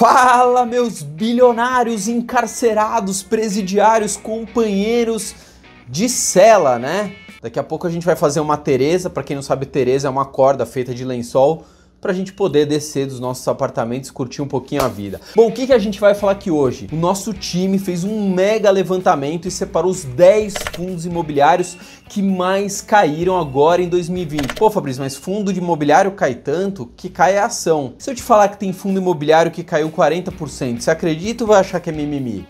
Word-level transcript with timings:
Fala, 0.00 0.64
meus 0.64 1.02
bilionários 1.02 2.08
encarcerados, 2.08 3.22
presidiários, 3.22 4.16
companheiros 4.16 5.34
de 5.86 6.08
cela, 6.08 6.78
né? 6.78 7.14
Daqui 7.42 7.58
a 7.58 7.62
pouco 7.62 7.86
a 7.86 7.90
gente 7.90 8.06
vai 8.06 8.16
fazer 8.16 8.40
uma 8.40 8.56
Teresa. 8.56 9.10
Para 9.10 9.22
quem 9.22 9.36
não 9.36 9.42
sabe, 9.42 9.66
Teresa 9.66 10.08
é 10.08 10.10
uma 10.10 10.24
corda 10.24 10.64
feita 10.64 10.94
de 10.94 11.04
lençol 11.04 11.66
para 12.00 12.12
a 12.12 12.14
gente 12.14 12.32
poder 12.32 12.66
descer 12.66 13.06
dos 13.06 13.20
nossos 13.20 13.46
apartamentos 13.46 14.10
curtir 14.10 14.42
um 14.42 14.48
pouquinho 14.48 14.82
a 14.82 14.88
vida. 14.88 15.20
Bom, 15.36 15.48
o 15.48 15.52
que, 15.52 15.66
que 15.66 15.72
a 15.72 15.78
gente 15.78 16.00
vai 16.00 16.14
falar 16.14 16.32
aqui 16.32 16.50
hoje? 16.50 16.88
O 16.92 16.96
nosso 16.96 17.32
time 17.32 17.78
fez 17.78 18.04
um 18.04 18.30
mega 18.30 18.70
levantamento 18.70 19.46
e 19.46 19.50
separou 19.50 19.90
os 19.90 20.04
10 20.04 20.54
fundos 20.72 21.04
imobiliários 21.04 21.76
que 22.08 22.22
mais 22.22 22.80
caíram 22.80 23.38
agora 23.38 23.82
em 23.82 23.88
2020. 23.88 24.54
Pô, 24.54 24.70
Fabrício, 24.70 25.02
mas 25.02 25.16
fundo 25.16 25.52
de 25.52 25.58
imobiliário 25.58 26.12
cai 26.12 26.34
tanto 26.34 26.90
que 26.96 27.08
cai 27.08 27.36
a 27.36 27.46
ação. 27.46 27.94
Se 27.98 28.10
eu 28.10 28.14
te 28.14 28.22
falar 28.22 28.48
que 28.48 28.58
tem 28.58 28.72
fundo 28.72 28.98
imobiliário 28.98 29.52
que 29.52 29.62
caiu 29.62 29.90
40%, 29.90 30.80
você 30.80 30.90
acredita 30.90 31.44
ou 31.44 31.48
vai 31.48 31.60
achar 31.60 31.80
que 31.80 31.90
é 31.90 31.92
mimimi? 31.92 32.46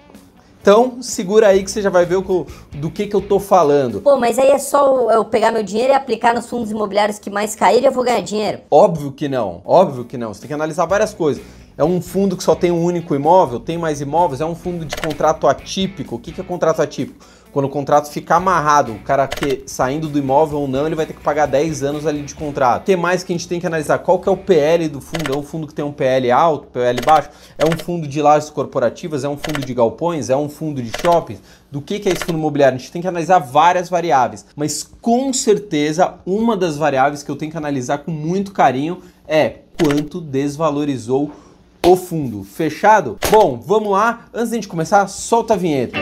Então, 0.60 1.00
segura 1.00 1.48
aí 1.48 1.64
que 1.64 1.70
você 1.70 1.80
já 1.80 1.88
vai 1.88 2.04
ver 2.04 2.16
o, 2.16 2.46
do 2.74 2.90
que, 2.90 3.06
que 3.06 3.16
eu 3.16 3.20
tô 3.20 3.40
falando. 3.40 4.02
Pô, 4.02 4.18
mas 4.18 4.38
aí 4.38 4.50
é 4.50 4.58
só 4.58 5.10
eu 5.10 5.24
pegar 5.24 5.50
meu 5.50 5.62
dinheiro 5.62 5.92
e 5.92 5.96
aplicar 5.96 6.34
nos 6.34 6.48
fundos 6.48 6.70
imobiliários 6.70 7.18
que 7.18 7.30
mais 7.30 7.56
caíram 7.56 7.84
e 7.84 7.86
eu 7.86 7.92
vou 7.92 8.04
ganhar 8.04 8.20
dinheiro? 8.20 8.60
Óbvio 8.70 9.10
que 9.10 9.26
não, 9.26 9.62
óbvio 9.64 10.04
que 10.04 10.18
não. 10.18 10.34
Você 10.34 10.40
tem 10.40 10.48
que 10.48 10.54
analisar 10.54 10.84
várias 10.84 11.14
coisas. 11.14 11.42
É 11.80 11.84
um 11.84 11.98
fundo 11.98 12.36
que 12.36 12.44
só 12.44 12.54
tem 12.54 12.70
um 12.70 12.84
único 12.84 13.14
imóvel? 13.14 13.58
Tem 13.58 13.78
mais 13.78 14.02
imóveis? 14.02 14.42
É 14.42 14.44
um 14.44 14.54
fundo 14.54 14.84
de 14.84 14.94
contrato 14.98 15.48
atípico? 15.48 16.16
O 16.16 16.18
que, 16.18 16.30
que 16.30 16.38
é 16.38 16.44
contrato 16.44 16.82
atípico? 16.82 17.24
Quando 17.50 17.64
o 17.64 17.68
contrato 17.70 18.10
fica 18.10 18.34
amarrado, 18.34 18.92
o 18.92 18.98
cara 18.98 19.26
que 19.26 19.62
saindo 19.64 20.06
do 20.06 20.18
imóvel 20.18 20.58
ou 20.58 20.68
não, 20.68 20.84
ele 20.84 20.94
vai 20.94 21.06
ter 21.06 21.14
que 21.14 21.22
pagar 21.22 21.46
10 21.46 21.82
anos 21.82 22.06
ali 22.06 22.20
de 22.20 22.34
contrato. 22.34 22.82
O 22.82 22.84
que 22.84 22.94
mais 22.96 23.24
que 23.24 23.32
a 23.32 23.34
gente 23.34 23.48
tem 23.48 23.58
que 23.58 23.66
analisar? 23.66 24.00
Qual 24.00 24.18
que 24.18 24.28
é 24.28 24.32
o 24.32 24.36
PL 24.36 24.88
do 24.88 25.00
fundo? 25.00 25.32
É 25.32 25.34
um 25.34 25.42
fundo 25.42 25.66
que 25.66 25.72
tem 25.72 25.82
um 25.82 25.90
PL 25.90 26.30
alto, 26.30 26.66
PL 26.66 27.00
baixo? 27.00 27.30
É 27.56 27.64
um 27.64 27.72
fundo 27.82 28.06
de 28.06 28.20
lajes 28.20 28.50
corporativas? 28.50 29.24
É 29.24 29.28
um 29.30 29.38
fundo 29.38 29.64
de 29.64 29.72
galpões? 29.72 30.28
É 30.28 30.36
um 30.36 30.50
fundo 30.50 30.82
de 30.82 30.92
shoppings? 31.00 31.40
Do 31.72 31.80
que, 31.80 31.98
que 31.98 32.10
é 32.10 32.12
esse 32.12 32.26
fundo 32.26 32.38
imobiliário? 32.38 32.76
A 32.76 32.78
gente 32.78 32.92
tem 32.92 33.00
que 33.00 33.08
analisar 33.08 33.38
várias 33.38 33.88
variáveis, 33.88 34.44
mas 34.54 34.82
com 35.00 35.32
certeza 35.32 36.16
uma 36.26 36.58
das 36.58 36.76
variáveis 36.76 37.22
que 37.22 37.30
eu 37.30 37.36
tenho 37.36 37.50
que 37.50 37.56
analisar 37.56 38.04
com 38.04 38.10
muito 38.10 38.52
carinho 38.52 38.98
é 39.26 39.60
quanto 39.82 40.20
desvalorizou 40.20 41.32
o 41.49 41.49
fundo. 41.96 42.44
Fechado? 42.44 43.18
Bom, 43.30 43.60
vamos 43.64 43.92
lá. 43.92 44.26
Antes 44.32 44.50
de 44.50 44.56
gente 44.56 44.68
começar, 44.68 45.06
solta 45.08 45.54
a 45.54 45.56
vinheta. 45.56 45.98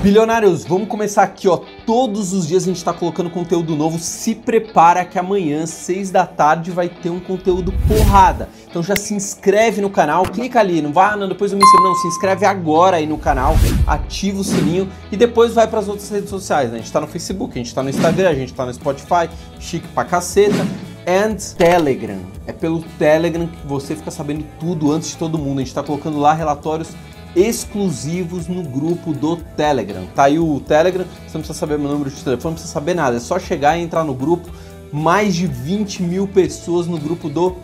Bilionários, 0.00 0.64
vamos 0.64 0.86
começar 0.86 1.24
aqui, 1.24 1.48
ó. 1.48 1.60
Todos 1.84 2.32
os 2.32 2.46
dias 2.46 2.62
a 2.62 2.66
gente 2.66 2.76
está 2.76 2.92
colocando 2.92 3.28
conteúdo 3.28 3.74
novo. 3.74 3.98
Se 3.98 4.32
prepara 4.32 5.04
que 5.04 5.18
amanhã, 5.18 5.66
6 5.66 6.12
da 6.12 6.24
tarde, 6.24 6.70
vai 6.70 6.88
ter 6.88 7.10
um 7.10 7.18
conteúdo 7.18 7.74
porrada. 7.88 8.48
Então 8.70 8.80
já 8.80 8.94
se 8.94 9.12
inscreve 9.12 9.80
no 9.80 9.90
canal, 9.90 10.22
clica 10.22 10.60
ali, 10.60 10.80
não 10.80 10.92
vai, 10.92 11.16
não, 11.16 11.28
depois 11.28 11.50
eu 11.50 11.58
me 11.58 11.64
inscrevo, 11.64 11.88
não, 11.88 11.94
se 11.96 12.06
inscreve 12.06 12.46
agora 12.46 12.98
aí 12.98 13.06
no 13.08 13.18
canal, 13.18 13.56
ativa 13.88 14.40
o 14.40 14.44
sininho 14.44 14.88
e 15.10 15.16
depois 15.16 15.52
vai 15.52 15.66
para 15.66 15.80
as 15.80 15.88
outras 15.88 16.08
redes 16.08 16.30
sociais. 16.30 16.70
Né? 16.70 16.74
A 16.74 16.78
gente 16.78 16.86
está 16.86 17.00
no 17.00 17.08
Facebook, 17.08 17.52
a 17.54 17.58
gente 17.58 17.66
está 17.66 17.82
no 17.82 17.90
Instagram, 17.90 18.30
a 18.30 18.34
gente 18.34 18.52
está 18.52 18.64
no 18.64 18.72
Spotify, 18.72 19.28
chique 19.58 19.88
pra 19.88 20.04
caceta. 20.04 20.64
And 21.08 21.36
Telegram. 21.56 22.20
É 22.46 22.52
pelo 22.52 22.82
Telegram 22.98 23.46
que 23.46 23.66
você 23.66 23.96
fica 23.96 24.10
sabendo 24.10 24.44
tudo 24.60 24.92
antes 24.92 25.08
de 25.08 25.16
todo 25.16 25.38
mundo. 25.38 25.56
A 25.56 25.60
gente 25.60 25.68
está 25.68 25.82
colocando 25.82 26.18
lá 26.18 26.34
relatórios 26.34 26.90
exclusivos 27.34 28.46
no 28.46 28.62
grupo 28.62 29.14
do 29.14 29.36
Telegram. 29.36 30.04
Tá 30.14 30.24
aí 30.24 30.38
o 30.38 30.60
Telegram, 30.60 31.06
você 31.06 31.38
não 31.38 31.40
precisa 31.40 31.58
saber 31.58 31.78
meu 31.78 31.90
número 31.90 32.10
de 32.10 32.22
telefone, 32.22 32.50
não 32.50 32.54
precisa 32.56 32.74
saber 32.74 32.92
nada, 32.92 33.16
é 33.16 33.20
só 33.20 33.38
chegar 33.38 33.78
e 33.78 33.82
entrar 33.82 34.04
no 34.04 34.12
grupo. 34.12 34.50
Mais 34.92 35.34
de 35.34 35.46
20 35.46 36.02
mil 36.02 36.28
pessoas 36.28 36.86
no 36.86 36.98
grupo 36.98 37.30
do 37.30 37.56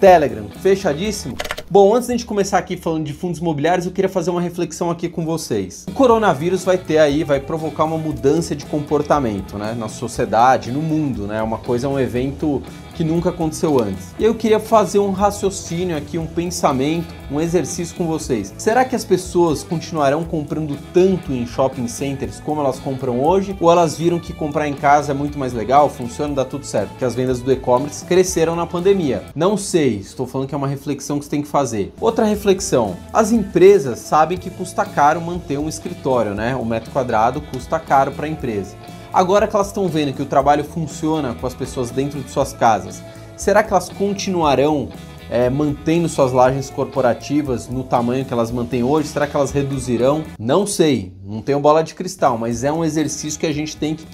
Telegram. 0.00 0.48
Fechadíssimo? 0.60 1.36
Bom, 1.68 1.96
antes 1.96 2.06
de 2.06 2.12
a 2.12 2.16
gente 2.16 2.26
começar 2.26 2.58
aqui 2.58 2.76
falando 2.76 3.04
de 3.04 3.12
fundos 3.12 3.40
imobiliários, 3.40 3.86
eu 3.86 3.92
queria 3.92 4.08
fazer 4.08 4.30
uma 4.30 4.40
reflexão 4.40 4.88
aqui 4.88 5.08
com 5.08 5.24
vocês. 5.24 5.84
O 5.88 5.92
coronavírus 5.92 6.62
vai 6.62 6.78
ter 6.78 6.98
aí, 6.98 7.24
vai 7.24 7.40
provocar 7.40 7.82
uma 7.84 7.98
mudança 7.98 8.54
de 8.54 8.64
comportamento, 8.64 9.58
né, 9.58 9.74
na 9.76 9.88
sociedade, 9.88 10.70
no 10.70 10.80
mundo, 10.80 11.26
né? 11.26 11.42
Uma 11.42 11.58
coisa, 11.58 11.88
um 11.88 11.98
evento 11.98 12.62
que 12.96 13.04
nunca 13.04 13.28
aconteceu 13.28 13.80
antes. 13.80 14.14
E 14.18 14.24
eu 14.24 14.34
queria 14.34 14.58
fazer 14.58 14.98
um 14.98 15.10
raciocínio 15.10 15.96
aqui, 15.96 16.16
um 16.16 16.26
pensamento, 16.26 17.14
um 17.30 17.40
exercício 17.40 17.94
com 17.94 18.06
vocês. 18.06 18.54
Será 18.56 18.84
que 18.84 18.96
as 18.96 19.04
pessoas 19.04 19.62
continuarão 19.62 20.24
comprando 20.24 20.78
tanto 20.94 21.32
em 21.32 21.46
shopping 21.46 21.88
centers 21.88 22.40
como 22.40 22.60
elas 22.60 22.78
compram 22.78 23.22
hoje? 23.22 23.56
Ou 23.60 23.70
elas 23.70 23.98
viram 23.98 24.18
que 24.18 24.32
comprar 24.32 24.66
em 24.66 24.74
casa 24.74 25.12
é 25.12 25.14
muito 25.14 25.38
mais 25.38 25.52
legal, 25.52 25.90
funciona, 25.90 26.34
dá 26.34 26.44
tudo 26.44 26.64
certo? 26.64 26.90
Porque 26.90 27.04
as 27.04 27.14
vendas 27.14 27.40
do 27.40 27.52
e-commerce 27.52 28.04
cresceram 28.04 28.56
na 28.56 28.66
pandemia. 28.66 29.24
Não 29.34 29.56
sei, 29.56 29.96
estou 29.96 30.26
falando 30.26 30.48
que 30.48 30.54
é 30.54 30.58
uma 30.58 30.68
reflexão 30.68 31.18
que 31.18 31.26
você 31.26 31.30
tem 31.30 31.42
que 31.42 31.48
fazer. 31.48 31.92
Outra 32.00 32.24
reflexão: 32.24 32.96
as 33.12 33.30
empresas 33.32 33.98
sabem 33.98 34.38
que 34.38 34.48
custa 34.48 34.84
caro 34.84 35.20
manter 35.20 35.58
um 35.58 35.68
escritório, 35.68 36.34
né? 36.34 36.56
Um 36.56 36.64
metro 36.64 36.90
quadrado 36.90 37.40
custa 37.40 37.78
caro 37.78 38.12
para 38.12 38.26
a 38.26 38.28
empresa. 38.28 38.74
Agora 39.16 39.48
que 39.48 39.56
elas 39.56 39.68
estão 39.68 39.88
vendo 39.88 40.12
que 40.12 40.20
o 40.20 40.26
trabalho 40.26 40.62
funciona 40.62 41.34
com 41.40 41.46
as 41.46 41.54
pessoas 41.54 41.90
dentro 41.90 42.20
de 42.20 42.30
suas 42.30 42.52
casas, 42.52 43.02
será 43.34 43.62
que 43.62 43.72
elas 43.72 43.88
continuarão 43.88 44.90
é, 45.30 45.48
mantendo 45.48 46.06
suas 46.06 46.32
lajes 46.32 46.68
corporativas 46.68 47.66
no 47.66 47.82
tamanho 47.82 48.26
que 48.26 48.32
elas 48.34 48.50
mantêm 48.50 48.82
hoje? 48.82 49.08
Será 49.08 49.26
que 49.26 49.34
elas 49.34 49.52
reduzirão? 49.52 50.22
Não 50.38 50.66
sei, 50.66 51.14
não 51.24 51.40
tenho 51.40 51.58
bola 51.58 51.82
de 51.82 51.94
cristal, 51.94 52.36
mas 52.36 52.62
é 52.62 52.70
um 52.70 52.84
exercício 52.84 53.40
que 53.40 53.46
a 53.46 53.54
gente 53.54 53.74
tem 53.74 53.94
que 53.94 54.06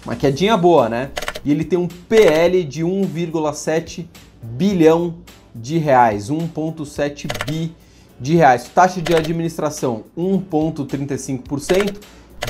Uma 0.06 0.16
quedinha 0.16 0.56
boa, 0.56 0.88
né? 0.88 1.10
E 1.44 1.52
ele 1.52 1.64
tem 1.64 1.80
um 1.80 1.88
PL 1.88 2.64
de 2.64 2.84
1,7 2.84 4.06
bilhão 4.44 5.16
de 5.56 5.80
reais, 5.80 6.30
1,7 6.30 7.28
bi 7.48 7.74
de 8.20 8.36
reais. 8.36 8.70
Taxa 8.74 9.02
de 9.02 9.16
administração 9.16 10.04
1,35%, 10.16 11.96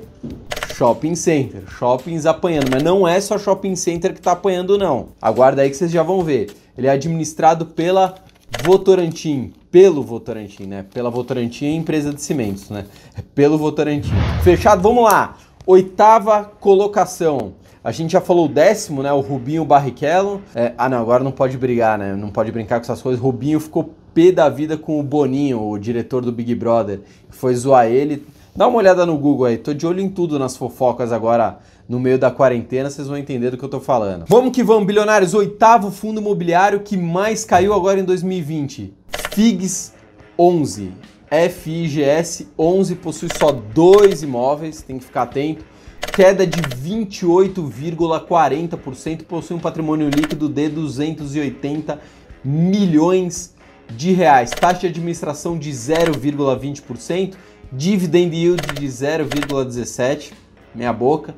shopping 0.76 1.16
center, 1.16 1.64
shoppings 1.78 2.26
apanhando, 2.26 2.70
mas 2.72 2.82
não 2.84 3.08
é 3.08 3.20
só 3.20 3.38
shopping 3.38 3.76
center 3.76 4.14
que 4.14 4.20
está 4.20 4.32
apanhando 4.32 4.78
não. 4.78 5.10
Aguarda 5.22 5.62
aí 5.62 5.70
que 5.70 5.76
vocês 5.76 5.92
já 5.92 6.04
vão 6.04 6.24
ver. 6.24 6.52
Ele 6.78 6.88
é 6.88 6.92
administrado 6.92 7.66
pela 7.66 8.16
Votorantim, 8.64 9.54
pelo 9.72 10.02
Votorantim, 10.04 10.64
né? 10.64 10.86
Pela 10.94 11.10
Votorantim 11.10 11.66
é 11.66 11.72
empresa 11.72 12.14
de 12.14 12.22
cimentos, 12.22 12.70
né? 12.70 12.86
É 13.16 13.22
pelo 13.22 13.58
Votorantim. 13.58 14.12
Fechado? 14.44 14.82
Vamos 14.82 15.04
lá. 15.04 15.38
Oitava 15.66 16.44
colocação. 16.44 17.54
A 17.84 17.92
gente 17.92 18.12
já 18.12 18.22
falou 18.22 18.46
o 18.46 18.50
décimo, 18.50 19.04
né? 19.04 19.14
O 19.14 19.20
Rubinho 19.20 19.64
Barrichello. 19.64 20.42
É, 20.54 20.74
ah, 20.78 20.90
não, 20.90 21.00
agora 21.00 21.24
não 21.24 21.32
pode 21.32 21.58
brigar, 21.58 21.98
né? 21.98 22.16
Não 22.16 22.30
pode 22.30 22.52
brincar 22.52 22.80
com 22.80 22.84
essas 22.84 23.02
coisas. 23.02 23.22
Rubinho 23.22 23.60
ficou 23.60 23.94
pé 24.14 24.32
da 24.32 24.50
vida 24.50 24.78
com 24.78 25.00
o 25.00 25.04
Boninho, 25.04 25.62
o 25.62 25.78
diretor 25.78 26.24
do 26.24 26.32
Big 26.32 26.54
Brother, 26.56 27.02
foi 27.30 27.56
zoar 27.56 27.88
ele. 27.88 28.26
Dá 28.56 28.68
uma 28.68 28.78
olhada 28.78 29.06
no 29.06 29.18
Google 29.18 29.46
aí, 29.46 29.58
tô 29.58 29.74
de 29.74 29.86
olho 29.86 30.02
em 30.02 30.10
tudo 30.10 30.38
nas 30.38 30.58
fofocas 30.58 31.14
agora 31.14 31.60
no 31.88 32.00
meio 32.00 32.20
da 32.20 32.30
quarentena, 32.30 32.90
vocês 32.90 33.08
vão 33.08 33.18
entender 33.18 33.52
do 33.52 33.58
que 33.58 33.64
eu 33.64 33.70
tô 33.70 33.80
falando. 33.80 34.26
Vamos 34.28 34.52
que 34.52 34.64
vamos, 34.64 34.86
bilionários, 34.86 35.34
oitavo 35.34 35.90
fundo 35.92 36.20
imobiliário 36.20 36.82
que 36.82 36.98
mais 36.98 37.46
caiu 37.46 37.74
agora 37.74 38.00
em 38.00 38.04
2020. 38.04 38.94
FIGS 39.32 39.94
11. 40.38 40.92
FIGS 41.52 42.48
11 42.58 42.96
possui 42.96 43.30
só 43.38 43.52
dois 43.52 44.24
imóveis, 44.24 44.82
tem 44.82 44.98
que 44.98 45.06
ficar 45.06 45.22
atento. 45.24 45.66
Queda 46.14 46.48
de 46.48 46.62
28,40%, 46.62 49.24
possui 49.24 49.56
um 49.56 49.60
patrimônio 49.60 50.10
líquido 50.10 50.50
de 50.50 50.68
280 50.70 52.00
milhões 52.44 53.54
de 53.90 54.12
reais. 54.12 54.50
Taxa 54.52 54.82
de 54.82 54.88
administração 54.88 55.58
de 55.58 55.72
0,20%, 55.72 57.36
dividend 57.72 58.36
yield 58.36 58.62
de 58.74 58.86
0,17%, 58.88 60.34
meia 60.74 60.92
boca. 60.92 61.36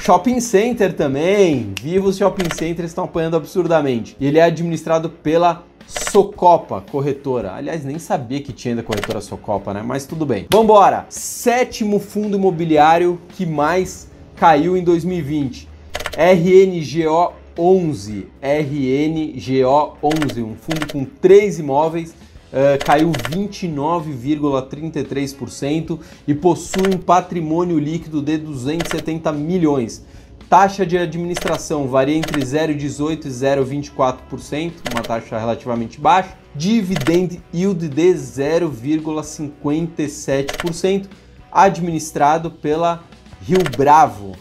Shopping 0.00 0.40
Center 0.40 0.94
também, 0.94 1.74
viva 1.82 2.08
os 2.08 2.16
shopping 2.16 2.48
centers 2.54 2.90
estão 2.90 3.04
apanhando 3.04 3.36
absurdamente. 3.36 4.16
Ele 4.18 4.38
é 4.38 4.42
administrado 4.42 5.10
pela 5.10 5.67
Socopa 5.88 6.80
Corretora. 6.82 7.54
Aliás, 7.54 7.82
nem 7.82 7.98
sabia 7.98 8.42
que 8.42 8.52
tinha 8.52 8.72
ainda 8.72 8.82
corretora 8.82 9.22
Socopa, 9.22 9.72
né? 9.72 9.82
Mas 9.82 10.04
tudo 10.04 10.26
bem. 10.26 10.46
Vambora! 10.52 11.06
Sétimo 11.08 11.98
fundo 11.98 12.36
imobiliário 12.36 13.18
que 13.30 13.46
mais 13.46 14.10
caiu 14.36 14.76
em 14.76 14.84
2020. 14.84 15.66
RNGO 16.14 17.32
11. 17.58 18.26
RNGO 18.42 19.96
11, 20.02 20.42
um 20.42 20.54
fundo 20.54 20.86
com 20.92 21.06
três 21.06 21.58
imóveis. 21.58 22.14
Uh, 22.50 22.82
caiu 22.84 23.10
29,33% 23.10 25.98
e 26.26 26.34
possui 26.34 26.94
um 26.94 26.98
patrimônio 26.98 27.78
líquido 27.78 28.20
de 28.22 28.38
270 28.38 29.30
milhões. 29.32 30.02
Taxa 30.48 30.86
de 30.86 30.96
administração 30.96 31.86
varia 31.86 32.16
entre 32.16 32.40
0,18% 32.40 33.26
e 33.26 33.28
0,24%, 33.28 34.72
uma 34.90 35.02
taxa 35.02 35.38
relativamente 35.38 36.00
baixa. 36.00 36.30
Dividend 36.54 37.42
yield 37.52 37.86
de 37.86 38.14
0,57%, 38.14 41.06
administrado 41.52 42.50
pela 42.50 43.02
Rio 43.42 43.62
Bravo, 43.76 44.32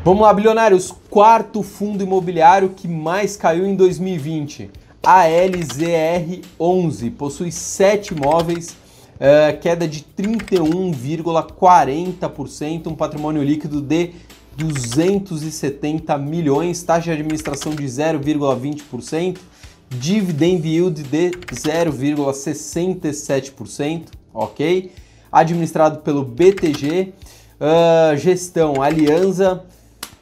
Vamos 0.05 0.23
lá, 0.23 0.33
bilionários. 0.33 0.95
Quarto 1.11 1.63
fundo 1.63 2.05
imobiliário 2.05 2.71
que 2.71 2.87
mais 2.87 3.37
caiu 3.37 3.67
em 3.67 3.75
2020. 3.75 4.71
ALZR11 5.03 7.11
possui 7.13 7.51
7 7.51 8.13
imóveis, 8.15 8.69
uh, 8.71 9.59
queda 9.61 9.89
de 9.89 10.05
31,40%, 10.17 12.89
um 12.89 12.95
patrimônio 12.95 13.43
líquido 13.43 13.81
de 13.81 14.13
270 14.57 16.19
milhões, 16.19 16.83
taxa 16.83 17.05
de 17.05 17.13
administração 17.13 17.75
de 17.75 17.85
0,20%, 17.85 19.39
dividend 19.89 20.67
yield 20.67 21.03
de 21.03 21.31
0,67%, 21.31 24.09
ok? 24.35 24.93
Administrado 25.33 26.01
pelo 26.01 26.25
BTG, 26.25 27.15
uh, 27.61 28.17
gestão 28.17 28.83
Aliança, 28.83 29.65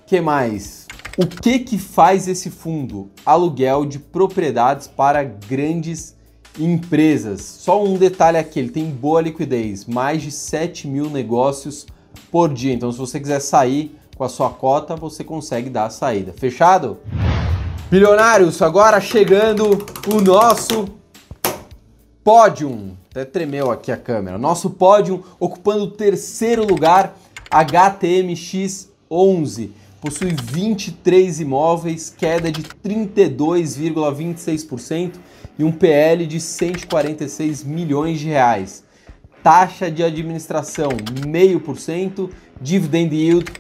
que 0.07 0.21
mais? 0.21 0.88
O 1.21 1.27
que 1.27 1.59
que 1.59 1.77
faz 1.77 2.29
esse 2.29 2.49
fundo? 2.49 3.11
Aluguel 3.27 3.85
de 3.85 3.99
propriedades 3.99 4.87
para 4.87 5.25
grandes 5.25 6.15
empresas. 6.57 7.43
Só 7.43 7.83
um 7.83 7.97
detalhe 7.97 8.39
aqui, 8.39 8.61
ele 8.61 8.69
tem 8.69 8.89
boa 8.89 9.21
liquidez, 9.21 9.85
mais 9.85 10.23
de 10.23 10.31
7 10.31 10.87
mil 10.87 11.11
negócios 11.11 11.89
por 12.31 12.55
dia. 12.55 12.73
Então, 12.73 12.93
se 12.93 12.99
você 12.99 13.19
quiser 13.19 13.41
sair 13.41 13.99
com 14.17 14.23
a 14.23 14.29
sua 14.29 14.49
cota, 14.51 14.95
você 14.95 15.25
consegue 15.25 15.69
dar 15.69 15.87
a 15.87 15.91
saída. 15.91 16.33
Fechado? 16.33 16.99
Bilionários, 17.91 18.63
agora 18.63 19.01
chegando 19.01 19.85
o 20.07 20.21
nosso 20.21 20.85
pódio. 22.23 22.97
Até 23.11 23.25
tremeu 23.25 23.73
aqui 23.73 23.91
a 23.91 23.97
câmera. 23.97 24.39
Nosso 24.39 24.71
pódio 24.71 25.25
ocupando 25.41 25.83
o 25.83 25.91
terceiro 25.91 26.65
lugar, 26.65 27.19
HTMX 27.51 28.89
11 29.11 29.88
possui 30.01 30.33
23 30.33 31.41
imóveis, 31.41 32.15
queda 32.17 32.51
de 32.51 32.63
32,26% 32.63 35.17
e 35.59 35.65
um 35.65 35.73
PL 35.73 36.27
de 36.27 36.41
146 36.41 37.65
milhões 37.65 38.19
de 38.21 38.29
reais. 38.29 38.83
Taxa 39.43 39.91
de 39.91 40.03
administração 40.03 40.89
0,5%, 40.91 42.31
dividend 42.61 43.15
yield 43.15 43.53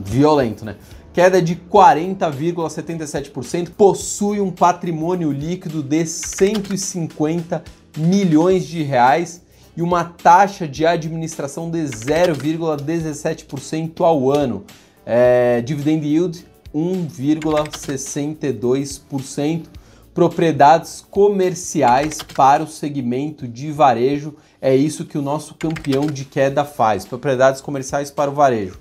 violento, 0.04 0.64
né? 0.64 0.76
Queda 1.12 1.42
de 1.42 1.56
40,77%, 1.56 3.70
possui 3.70 4.40
um 4.40 4.50
patrimônio 4.50 5.30
líquido 5.30 5.82
de 5.82 6.06
150 6.06 7.62
milhões 7.98 8.66
de 8.66 8.82
reais 8.82 9.42
e 9.76 9.82
uma 9.82 10.04
taxa 10.04 10.66
de 10.66 10.86
administração 10.86 11.70
de 11.70 11.82
0,17% 11.82 14.00
ao 14.00 14.30
ano. 14.30 14.64
É, 15.04 15.60
dividend 15.60 16.06
yield 16.06 16.46
1,62%. 16.74 19.66
Propriedades 20.14 21.04
comerciais 21.10 22.18
para 22.34 22.62
o 22.62 22.66
segmento 22.66 23.48
de 23.48 23.72
varejo. 23.72 24.36
É 24.60 24.76
isso 24.76 25.06
que 25.06 25.16
o 25.16 25.22
nosso 25.22 25.54
campeão 25.54 26.04
de 26.06 26.26
queda 26.26 26.66
faz. 26.66 27.06
Propriedades 27.06 27.62
comerciais 27.62 28.10
para 28.10 28.30
o 28.30 28.34
varejo. 28.34 28.78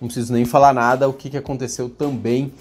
Não 0.00 0.08
preciso 0.08 0.32
nem 0.32 0.44
falar 0.44 0.72
nada 0.72 1.08
o 1.08 1.12
que 1.12 1.36
aconteceu 1.36 1.88
também 1.88 2.52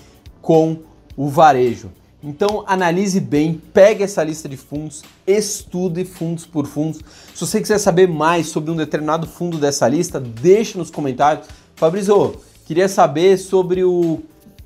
com 0.41 0.79
o 1.15 1.29
varejo. 1.29 1.89
Então 2.21 2.65
analise 2.67 3.19
bem, 3.19 3.61
pegue 3.73 4.03
essa 4.03 4.21
lista 4.23 4.49
de 4.49 4.57
fundos, 4.57 5.03
estude 5.25 6.03
fundos 6.03 6.45
por 6.45 6.67
fundos. 6.67 6.99
Se 7.33 7.39
você 7.39 7.61
quiser 7.61 7.77
saber 7.77 8.09
mais 8.09 8.47
sobre 8.47 8.71
um 8.71 8.75
determinado 8.75 9.25
fundo 9.25 9.57
dessa 9.57 9.87
lista, 9.87 10.19
deixe 10.19 10.77
nos 10.77 10.91
comentários. 10.91 11.47
Fabrício, 11.75 12.35
queria 12.65 12.89
saber 12.89 13.37
sobre 13.37 13.85
o 13.85 14.19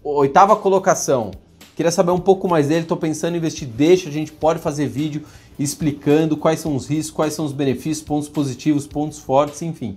oitava 0.03 0.55
colocação. 0.55 1.31
Queria 1.75 1.91
saber 1.91 2.11
um 2.11 2.19
pouco 2.19 2.47
mais 2.47 2.67
dele, 2.67 2.81
estou 2.81 2.97
pensando 2.97 3.35
em 3.35 3.37
investir, 3.37 3.67
deixa, 3.67 4.09
a 4.09 4.11
gente 4.11 4.31
pode 4.31 4.59
fazer 4.59 4.87
vídeo 4.87 5.23
explicando 5.57 6.35
quais 6.35 6.59
são 6.59 6.75
os 6.75 6.87
riscos, 6.87 7.11
quais 7.11 7.33
são 7.33 7.45
os 7.45 7.51
benefícios, 7.51 8.05
pontos 8.05 8.29
positivos, 8.29 8.87
pontos 8.87 9.19
fortes, 9.19 9.61
enfim. 9.61 9.95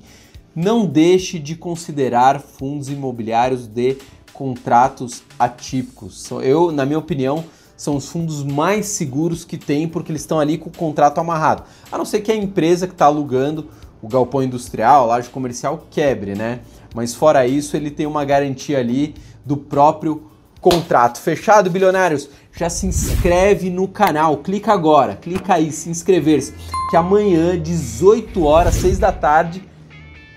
Não 0.56 0.86
deixe 0.86 1.38
de 1.38 1.54
considerar 1.54 2.40
fundos 2.40 2.88
imobiliários 2.88 3.66
de 3.66 3.98
contratos 4.32 5.22
atípicos. 5.38 6.26
Eu, 6.42 6.72
na 6.72 6.86
minha 6.86 6.98
opinião, 6.98 7.44
são 7.76 7.96
os 7.96 8.08
fundos 8.08 8.42
mais 8.42 8.86
seguros 8.86 9.44
que 9.44 9.58
tem 9.58 9.86
porque 9.86 10.10
eles 10.10 10.22
estão 10.22 10.40
ali 10.40 10.56
com 10.56 10.70
o 10.70 10.72
contrato 10.72 11.18
amarrado. 11.18 11.64
A 11.92 11.98
não 11.98 12.06
ser 12.06 12.22
que 12.22 12.32
a 12.32 12.34
empresa 12.34 12.86
que 12.86 12.94
está 12.94 13.04
alugando 13.04 13.68
o 14.00 14.08
galpão 14.08 14.42
industrial, 14.42 15.04
a 15.04 15.06
laje 15.16 15.28
comercial, 15.28 15.86
quebre, 15.90 16.34
né? 16.34 16.60
Mas 16.94 17.14
fora 17.14 17.46
isso, 17.46 17.76
ele 17.76 17.90
tem 17.90 18.06
uma 18.06 18.25
garantia 18.25 18.78
ali 18.78 19.14
do 19.44 19.58
próprio 19.58 20.30
contrato. 20.58 21.20
Fechado, 21.20 21.68
bilionários? 21.68 22.30
Já 22.50 22.70
se 22.70 22.86
inscreve 22.86 23.68
no 23.68 23.86
canal, 23.86 24.38
clica 24.38 24.72
agora, 24.72 25.16
clica 25.16 25.52
aí, 25.52 25.70
se 25.70 25.90
inscrever-se, 25.90 26.54
que 26.88 26.96
amanhã, 26.96 27.60
18 27.60 28.42
horas, 28.42 28.76
6 28.76 28.98
da 28.98 29.12
tarde, 29.12 29.62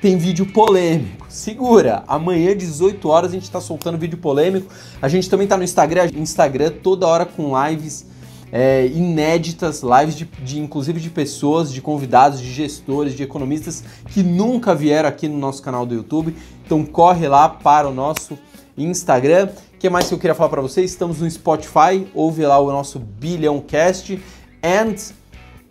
tem 0.02 0.18
vídeo 0.18 0.46
polêmico. 0.46 1.28
Segura, 1.30 2.04
amanhã, 2.08 2.56
18 2.56 3.08
horas, 3.08 3.32
a 3.32 3.34
gente 3.34 3.44
está 3.44 3.60
soltando 3.60 3.98
vídeo 3.98 4.18
polêmico. 4.18 4.72
A 5.02 5.08
gente 5.08 5.30
também 5.30 5.44
está 5.44 5.58
no 5.58 5.64
Instagram, 5.64 6.10
Instagram 6.16 6.72
toda 6.82 7.08
hora 7.08 7.26
com 7.26 7.52
lives 7.66 8.06
é, 8.52 8.88
inéditas, 8.88 9.84
lives 9.84 10.16
de, 10.16 10.26
de, 10.26 10.60
inclusive 10.60 11.00
de 11.00 11.10
pessoas, 11.10 11.72
de 11.72 11.82
convidados, 11.82 12.40
de 12.40 12.52
gestores, 12.52 13.14
de 13.14 13.24
economistas 13.24 13.84
que 14.08 14.24
nunca 14.24 14.74
vieram 14.74 15.10
aqui 15.10 15.28
no 15.28 15.38
nosso 15.38 15.62
canal 15.62 15.86
do 15.86 15.94
YouTube. 15.94 16.36
Então 16.66 16.86
corre 16.86 17.28
lá 17.28 17.50
para 17.50 17.88
o 17.88 17.94
nosso 17.94 18.40
Instagram. 18.78 19.50
O 19.76 19.78
que 19.78 19.90
mais 19.90 20.08
que 20.08 20.14
eu 20.14 20.20
queria 20.20 20.36
falar 20.36 20.50
para 20.50 20.62
vocês? 20.62 20.92
Estamos 20.92 21.20
no 21.20 21.30
Spotify, 21.30 22.08
ouve 22.14 22.46
lá 22.46 22.60
o 22.60 22.72
nosso 22.72 23.00
Bilhão 23.00 23.60
Cast 23.62 24.20
and 24.64 24.96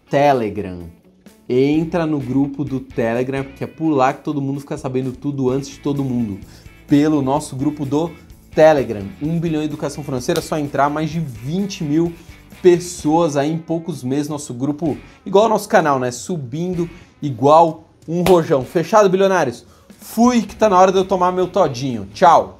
Telegram 0.08 0.99
entra 1.48 2.04
no 2.04 2.18
grupo 2.18 2.64
do 2.64 2.78
Telegram, 2.78 3.42
porque 3.42 3.64
é 3.64 3.66
por 3.66 3.90
lá 3.90 4.12
que 4.12 4.22
todo 4.22 4.40
mundo 4.40 4.60
fica 4.60 4.76
sabendo 4.76 5.12
tudo 5.12 5.48
antes 5.48 5.70
de 5.70 5.78
todo 5.78 6.04
mundo. 6.04 6.38
Pelo 6.86 7.22
nosso 7.22 7.56
grupo 7.56 7.86
do 7.86 8.10
Telegram. 8.54 9.02
1 9.22 9.40
bilhão 9.40 9.62
educação 9.62 10.04
financeira, 10.04 10.40
só 10.40 10.58
entrar 10.58 10.90
mais 10.90 11.10
de 11.10 11.20
20 11.20 11.84
mil 11.84 12.12
pessoas 12.60 13.36
aí 13.36 13.50
em 13.50 13.58
poucos 13.58 14.02
meses. 14.02 14.28
Nosso 14.28 14.52
grupo, 14.52 14.96
igual 15.24 15.44
ao 15.44 15.50
nosso 15.50 15.68
canal, 15.68 15.98
né? 15.98 16.10
Subindo 16.10 16.88
igual 17.22 17.84
um 18.06 18.22
rojão. 18.22 18.64
Fechado, 18.64 19.08
bilionários? 19.08 19.64
Fui 20.00 20.42
que 20.42 20.54
tá 20.54 20.68
na 20.68 20.78
hora 20.78 20.92
de 20.92 20.98
eu 20.98 21.04
tomar 21.04 21.32
meu 21.32 21.48
todinho. 21.48 22.08
Tchau! 22.12 22.57